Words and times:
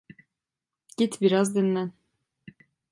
Git 0.97 1.21
biraz 1.21 1.55
dinlen. 1.55 1.93